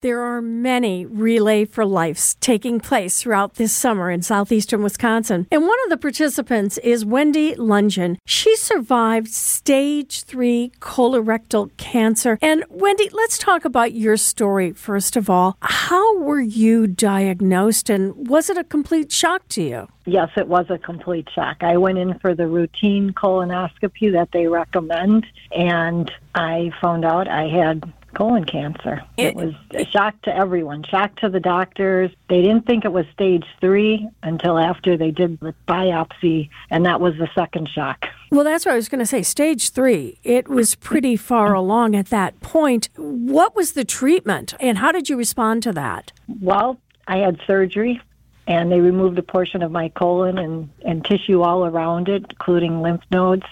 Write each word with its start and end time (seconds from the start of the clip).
There 0.00 0.22
are 0.22 0.40
many 0.40 1.04
Relay 1.06 1.64
for 1.64 1.84
Lives 1.84 2.36
taking 2.36 2.78
place 2.78 3.20
throughout 3.20 3.54
this 3.54 3.72
summer 3.72 4.12
in 4.12 4.22
southeastern 4.22 4.80
Wisconsin. 4.84 5.48
And 5.50 5.62
one 5.62 5.76
of 5.82 5.90
the 5.90 5.96
participants 5.96 6.78
is 6.78 7.04
Wendy 7.04 7.56
Luengen. 7.56 8.16
She 8.24 8.54
survived 8.54 9.26
stage 9.26 10.22
three 10.22 10.70
colorectal 10.78 11.76
cancer. 11.78 12.38
And 12.40 12.64
Wendy, 12.70 13.10
let's 13.12 13.38
talk 13.38 13.64
about 13.64 13.92
your 13.92 14.16
story 14.16 14.70
first 14.70 15.16
of 15.16 15.28
all. 15.28 15.56
How 15.62 16.16
were 16.18 16.40
you 16.40 16.86
diagnosed 16.86 17.90
and 17.90 18.28
was 18.28 18.48
it 18.48 18.56
a 18.56 18.62
complete 18.62 19.10
shock 19.10 19.48
to 19.48 19.62
you? 19.62 19.88
Yes, 20.06 20.30
it 20.36 20.46
was 20.46 20.66
a 20.70 20.78
complete 20.78 21.28
shock. 21.34 21.56
I 21.60 21.76
went 21.76 21.98
in 21.98 22.20
for 22.20 22.36
the 22.36 22.46
routine 22.46 23.12
colonoscopy 23.12 24.12
that 24.12 24.30
they 24.32 24.46
recommend, 24.46 25.26
and 25.50 26.10
I 26.34 26.70
found 26.80 27.04
out 27.04 27.26
I 27.28 27.48
had 27.48 27.92
colon 28.18 28.44
cancer. 28.44 29.00
It, 29.16 29.28
it 29.28 29.34
was 29.36 29.54
a 29.72 29.84
shock 29.86 30.20
to 30.22 30.34
everyone, 30.34 30.82
shock 30.82 31.14
to 31.20 31.28
the 31.28 31.38
doctors. 31.38 32.10
They 32.28 32.42
didn't 32.42 32.66
think 32.66 32.84
it 32.84 32.92
was 32.92 33.06
stage 33.12 33.44
three 33.60 34.08
until 34.24 34.58
after 34.58 34.96
they 34.96 35.12
did 35.12 35.38
the 35.38 35.54
biopsy, 35.68 36.50
and 36.68 36.84
that 36.84 37.00
was 37.00 37.14
the 37.14 37.28
second 37.32 37.68
shock. 37.68 38.06
Well, 38.32 38.42
that's 38.42 38.66
what 38.66 38.72
I 38.72 38.76
was 38.76 38.88
going 38.88 38.98
to 38.98 39.06
say. 39.06 39.22
Stage 39.22 39.70
three, 39.70 40.18
it 40.24 40.48
was 40.48 40.74
pretty 40.74 41.16
far 41.16 41.54
along 41.54 41.94
at 41.94 42.06
that 42.06 42.40
point. 42.40 42.88
What 42.96 43.54
was 43.54 43.72
the 43.72 43.84
treatment, 43.84 44.52
and 44.58 44.78
how 44.78 44.90
did 44.90 45.08
you 45.08 45.16
respond 45.16 45.62
to 45.62 45.72
that? 45.74 46.10
Well, 46.40 46.76
I 47.06 47.18
had 47.18 47.38
surgery 47.46 48.00
and 48.48 48.72
they 48.72 48.80
removed 48.80 49.18
a 49.18 49.22
portion 49.22 49.62
of 49.62 49.70
my 49.70 49.90
colon 49.90 50.38
and, 50.38 50.70
and 50.84 51.04
tissue 51.04 51.42
all 51.42 51.66
around 51.66 52.08
it, 52.08 52.24
including 52.30 52.80
lymph 52.80 53.02
nodes. 53.10 53.44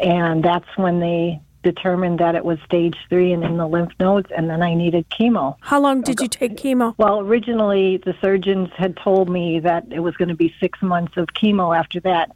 And 0.00 0.42
that's 0.42 0.66
when 0.76 0.98
they 0.98 1.40
determined 1.64 2.20
that 2.20 2.36
it 2.36 2.44
was 2.44 2.58
stage 2.64 2.96
three 3.08 3.32
and 3.32 3.42
in 3.42 3.56
the 3.56 3.66
lymph 3.66 3.92
nodes, 3.98 4.30
and 4.36 4.48
then 4.48 4.62
I 4.62 4.74
needed 4.74 5.10
chemo. 5.10 5.56
How 5.60 5.80
long 5.80 6.02
did 6.02 6.20
you 6.20 6.28
take 6.28 6.56
chemo? 6.56 6.94
Well, 6.96 7.20
originally 7.20 7.96
the 7.96 8.14
surgeons 8.20 8.68
had 8.76 8.96
told 8.96 9.28
me 9.28 9.58
that 9.60 9.86
it 9.90 9.98
was 9.98 10.16
going 10.16 10.28
to 10.28 10.36
be 10.36 10.54
six 10.60 10.80
months 10.80 11.16
of 11.16 11.26
chemo 11.28 11.76
after 11.76 11.98
that. 12.00 12.30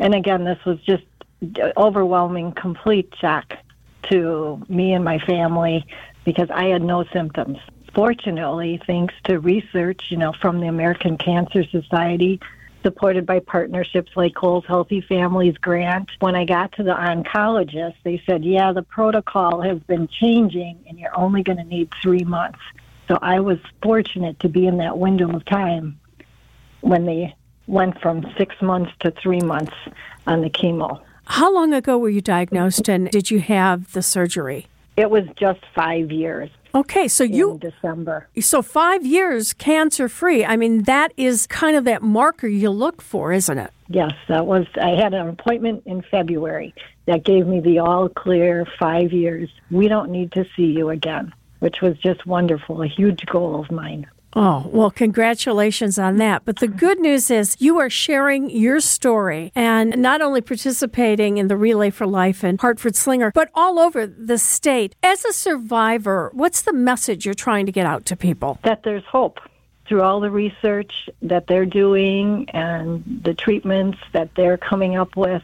And 0.00 0.14
again, 0.14 0.42
this 0.42 0.58
was 0.64 0.80
just 0.80 1.04
overwhelming, 1.76 2.52
complete 2.52 3.12
shock 3.20 3.54
to 4.10 4.60
me 4.68 4.92
and 4.92 5.04
my 5.04 5.18
family 5.20 5.86
because 6.24 6.50
I 6.50 6.64
had 6.64 6.82
no 6.82 7.04
symptoms. 7.12 7.58
Fortunately, 7.94 8.80
thanks 8.86 9.14
to 9.24 9.38
research, 9.38 10.06
you 10.08 10.16
know, 10.16 10.32
from 10.40 10.60
the 10.60 10.66
American 10.66 11.18
Cancer 11.18 11.64
Society, 11.64 12.40
supported 12.82 13.26
by 13.26 13.40
partnerships 13.40 14.12
like 14.16 14.34
Kohl's 14.34 14.64
Healthy 14.66 15.02
Families 15.02 15.56
Grant. 15.58 16.10
When 16.20 16.34
I 16.34 16.44
got 16.44 16.72
to 16.72 16.82
the 16.82 16.94
oncologist, 16.94 17.94
they 18.04 18.22
said, 18.26 18.44
yeah, 18.44 18.72
the 18.72 18.82
protocol 18.82 19.60
has 19.60 19.78
been 19.80 20.08
changing 20.08 20.84
and 20.88 20.98
you're 20.98 21.16
only 21.18 21.42
going 21.42 21.58
to 21.58 21.64
need 21.64 21.90
three 22.02 22.24
months. 22.24 22.58
So 23.08 23.18
I 23.20 23.40
was 23.40 23.58
fortunate 23.82 24.40
to 24.40 24.48
be 24.48 24.66
in 24.66 24.78
that 24.78 24.98
window 24.98 25.34
of 25.34 25.44
time 25.44 25.98
when 26.80 27.06
they 27.06 27.34
went 27.66 28.00
from 28.00 28.26
six 28.36 28.54
months 28.60 28.92
to 29.00 29.10
three 29.10 29.40
months 29.40 29.74
on 30.26 30.40
the 30.40 30.50
chemo. 30.50 31.00
How 31.26 31.52
long 31.52 31.72
ago 31.72 31.96
were 31.98 32.08
you 32.08 32.20
diagnosed 32.20 32.88
and 32.88 33.10
did 33.10 33.30
you 33.30 33.40
have 33.40 33.92
the 33.92 34.02
surgery? 34.02 34.66
It 34.96 35.10
was 35.10 35.24
just 35.36 35.60
five 35.74 36.10
years. 36.10 36.50
Okay, 36.74 37.06
so 37.08 37.22
you 37.24 37.58
December. 37.60 38.28
So 38.40 38.62
5 38.62 39.04
years 39.04 39.52
cancer 39.52 40.08
free. 40.08 40.44
I 40.44 40.56
mean 40.56 40.84
that 40.84 41.12
is 41.16 41.46
kind 41.46 41.76
of 41.76 41.84
that 41.84 42.02
marker 42.02 42.46
you 42.46 42.70
look 42.70 43.02
for, 43.02 43.32
isn't 43.32 43.58
it? 43.58 43.70
Yes, 43.88 44.12
that 44.28 44.46
was 44.46 44.66
I 44.80 44.90
had 44.90 45.12
an 45.12 45.28
appointment 45.28 45.82
in 45.84 46.02
February 46.10 46.74
that 47.06 47.24
gave 47.24 47.46
me 47.46 47.60
the 47.60 47.80
all 47.80 48.08
clear 48.08 48.66
5 48.78 49.12
years. 49.12 49.50
We 49.70 49.88
don't 49.88 50.10
need 50.10 50.32
to 50.32 50.44
see 50.56 50.66
you 50.66 50.88
again, 50.90 51.34
which 51.58 51.82
was 51.82 51.98
just 51.98 52.24
wonderful, 52.26 52.82
a 52.82 52.88
huge 52.88 53.26
goal 53.26 53.60
of 53.60 53.70
mine. 53.70 54.06
Oh, 54.34 54.68
well, 54.72 54.90
congratulations 54.90 55.98
on 55.98 56.16
that. 56.16 56.44
But 56.44 56.56
the 56.56 56.68
good 56.68 56.98
news 57.00 57.30
is 57.30 57.56
you 57.58 57.78
are 57.78 57.90
sharing 57.90 58.48
your 58.48 58.80
story 58.80 59.52
and 59.54 59.96
not 59.98 60.22
only 60.22 60.40
participating 60.40 61.36
in 61.36 61.48
the 61.48 61.56
Relay 61.56 61.90
for 61.90 62.06
Life 62.06 62.42
and 62.42 62.60
Hartford 62.60 62.96
Slinger, 62.96 63.32
but 63.34 63.50
all 63.54 63.78
over 63.78 64.06
the 64.06 64.38
state. 64.38 64.96
As 65.02 65.24
a 65.24 65.32
survivor, 65.32 66.30
what's 66.32 66.62
the 66.62 66.72
message 66.72 67.26
you're 67.26 67.34
trying 67.34 67.66
to 67.66 67.72
get 67.72 67.86
out 67.86 68.06
to 68.06 68.16
people? 68.16 68.58
That 68.64 68.82
there's 68.84 69.04
hope. 69.04 69.38
Through 69.86 70.02
all 70.02 70.20
the 70.20 70.30
research 70.30 71.10
that 71.20 71.48
they're 71.48 71.66
doing 71.66 72.48
and 72.50 73.20
the 73.24 73.34
treatments 73.34 73.98
that 74.12 74.30
they're 74.34 74.56
coming 74.56 74.96
up 74.96 75.16
with, 75.16 75.42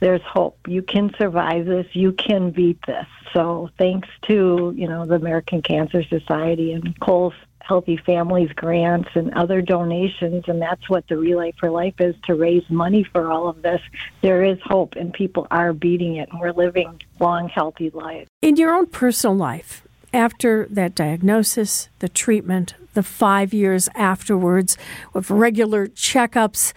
there's 0.00 0.20
hope. 0.22 0.58
You 0.66 0.82
can 0.82 1.14
survive 1.16 1.64
this. 1.64 1.86
You 1.92 2.12
can 2.12 2.50
beat 2.50 2.78
this. 2.86 3.06
So 3.32 3.70
thanks 3.78 4.08
to, 4.22 4.74
you 4.76 4.88
know, 4.88 5.06
the 5.06 5.14
American 5.14 5.62
Cancer 5.62 6.02
Society 6.02 6.72
and 6.72 6.98
Kohl's 7.00 7.34
Healthy 7.68 7.98
Families 7.98 8.50
grants 8.54 9.10
and 9.14 9.32
other 9.34 9.60
donations, 9.60 10.44
and 10.48 10.60
that's 10.60 10.88
what 10.88 11.06
the 11.08 11.18
Relay 11.18 11.52
for 11.60 11.70
Life 11.70 12.00
is 12.00 12.14
to 12.24 12.34
raise 12.34 12.68
money 12.70 13.04
for 13.04 13.30
all 13.30 13.46
of 13.46 13.60
this. 13.60 13.82
There 14.22 14.42
is 14.42 14.58
hope, 14.64 14.96
and 14.96 15.12
people 15.12 15.46
are 15.50 15.74
beating 15.74 16.16
it, 16.16 16.30
and 16.30 16.40
we're 16.40 16.52
living 16.52 17.02
long, 17.20 17.50
healthy 17.50 17.90
lives. 17.90 18.30
In 18.40 18.56
your 18.56 18.72
own 18.72 18.86
personal 18.86 19.36
life, 19.36 19.86
after 20.14 20.66
that 20.70 20.94
diagnosis, 20.94 21.90
the 21.98 22.08
treatment, 22.08 22.72
the 22.94 23.02
five 23.02 23.52
years 23.52 23.90
afterwards 23.94 24.78
with 25.12 25.30
regular 25.30 25.88
checkups, 25.88 26.72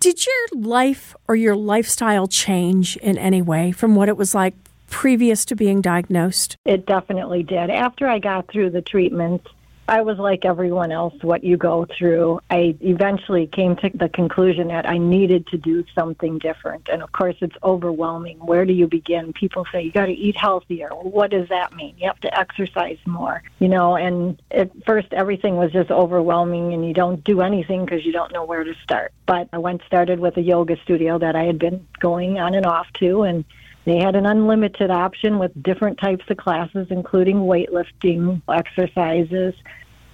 did 0.00 0.24
your 0.24 0.62
life 0.62 1.14
or 1.28 1.36
your 1.36 1.54
lifestyle 1.54 2.26
change 2.26 2.96
in 2.96 3.18
any 3.18 3.42
way 3.42 3.72
from 3.72 3.94
what 3.94 4.08
it 4.08 4.16
was 4.16 4.34
like 4.34 4.54
previous 4.88 5.44
to 5.44 5.54
being 5.54 5.82
diagnosed? 5.82 6.56
It 6.64 6.86
definitely 6.86 7.42
did. 7.42 7.68
After 7.68 8.08
I 8.08 8.18
got 8.18 8.48
through 8.48 8.70
the 8.70 8.80
treatments, 8.80 9.46
I 9.86 10.00
was 10.00 10.18
like 10.18 10.46
everyone 10.46 10.92
else, 10.92 11.14
what 11.22 11.44
you 11.44 11.58
go 11.58 11.86
through. 11.98 12.40
I 12.48 12.74
eventually 12.80 13.46
came 13.46 13.76
to 13.76 13.90
the 13.92 14.08
conclusion 14.08 14.68
that 14.68 14.88
I 14.88 14.96
needed 14.96 15.46
to 15.48 15.58
do 15.58 15.84
something 15.94 16.38
different. 16.38 16.88
And 16.88 17.02
of 17.02 17.12
course, 17.12 17.36
it's 17.42 17.56
overwhelming. 17.62 18.38
Where 18.38 18.64
do 18.64 18.72
you 18.72 18.86
begin? 18.86 19.34
People 19.34 19.66
say 19.70 19.82
you 19.82 19.92
got 19.92 20.06
to 20.06 20.12
eat 20.12 20.36
healthier. 20.36 20.88
What 20.88 21.30
does 21.30 21.50
that 21.50 21.74
mean? 21.74 21.96
You 21.98 22.06
have 22.06 22.20
to 22.20 22.38
exercise 22.38 22.98
more, 23.04 23.42
you 23.58 23.68
know. 23.68 23.94
And 23.96 24.40
at 24.50 24.70
first, 24.86 25.12
everything 25.12 25.56
was 25.56 25.70
just 25.70 25.90
overwhelming, 25.90 26.72
and 26.72 26.86
you 26.86 26.94
don't 26.94 27.22
do 27.22 27.42
anything 27.42 27.84
because 27.84 28.06
you 28.06 28.12
don't 28.12 28.32
know 28.32 28.44
where 28.44 28.64
to 28.64 28.74
start. 28.82 29.12
But 29.26 29.50
I 29.52 29.58
went 29.58 29.82
started 29.86 30.18
with 30.18 30.38
a 30.38 30.42
yoga 30.42 30.80
studio 30.82 31.18
that 31.18 31.36
I 31.36 31.44
had 31.44 31.58
been 31.58 31.86
going 31.98 32.38
on 32.38 32.54
and 32.54 32.64
off 32.64 32.90
to, 32.94 33.22
and 33.22 33.44
they 33.84 33.98
had 33.98 34.16
an 34.16 34.26
unlimited 34.26 34.90
option 34.90 35.38
with 35.38 35.62
different 35.62 35.98
types 35.98 36.24
of 36.28 36.36
classes, 36.36 36.86
including 36.90 37.36
weightlifting 37.36 38.40
exercises. 38.48 39.54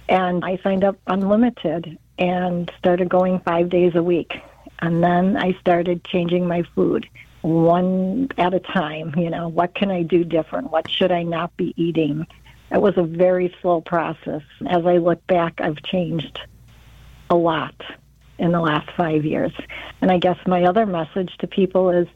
And 0.09 0.43
I 0.43 0.59
signed 0.61 0.83
up 0.83 0.97
unlimited 1.07 1.97
and 2.19 2.71
started 2.77 3.09
going 3.09 3.39
five 3.39 3.69
days 3.69 3.95
a 3.95 4.03
week. 4.03 4.33
And 4.79 5.01
then 5.03 5.37
I 5.37 5.53
started 5.61 6.03
changing 6.03 6.47
my 6.47 6.63
food 6.75 7.07
one 7.41 8.27
at 8.37 8.53
a 8.53 8.59
time. 8.59 9.13
You 9.17 9.29
know, 9.29 9.47
what 9.47 9.73
can 9.73 9.89
I 9.89 10.03
do 10.03 10.23
different? 10.23 10.71
What 10.71 10.89
should 10.89 11.11
I 11.11 11.23
not 11.23 11.55
be 11.55 11.73
eating? 11.77 12.27
It 12.71 12.81
was 12.81 12.97
a 12.97 13.03
very 13.03 13.55
slow 13.61 13.81
process. 13.81 14.41
As 14.67 14.85
I 14.85 14.97
look 14.97 15.25
back, 15.27 15.61
I've 15.61 15.81
changed 15.83 16.39
a 17.29 17.35
lot 17.35 17.75
in 18.37 18.51
the 18.51 18.59
last 18.59 18.89
five 18.97 19.23
years. 19.23 19.51
And 20.01 20.11
I 20.11 20.17
guess 20.17 20.37
my 20.45 20.63
other 20.63 20.85
message 20.85 21.31
to 21.39 21.47
people 21.47 21.89
is 21.89 22.07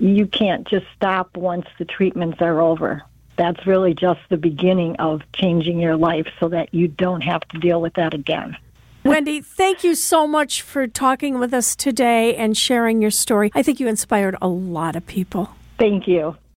you 0.00 0.26
can't 0.26 0.66
just 0.66 0.86
stop 0.96 1.36
once 1.36 1.66
the 1.78 1.84
treatments 1.84 2.40
are 2.40 2.60
over. 2.60 3.02
That's 3.36 3.66
really 3.66 3.94
just 3.94 4.20
the 4.28 4.36
beginning 4.36 4.96
of 4.96 5.22
changing 5.34 5.78
your 5.78 5.96
life 5.96 6.26
so 6.40 6.48
that 6.48 6.74
you 6.74 6.88
don't 6.88 7.20
have 7.22 7.42
to 7.48 7.58
deal 7.58 7.80
with 7.80 7.94
that 7.94 8.14
again. 8.14 8.56
Wendy, 9.04 9.40
thank 9.40 9.82
you 9.82 9.94
so 9.94 10.26
much 10.26 10.60
for 10.60 10.86
talking 10.86 11.38
with 11.38 11.54
us 11.54 11.74
today 11.74 12.36
and 12.36 12.56
sharing 12.56 13.00
your 13.00 13.10
story. 13.10 13.50
I 13.54 13.62
think 13.62 13.80
you 13.80 13.88
inspired 13.88 14.36
a 14.42 14.48
lot 14.48 14.94
of 14.94 15.06
people. 15.06 15.50
Thank 15.78 16.06
you. 16.06 16.36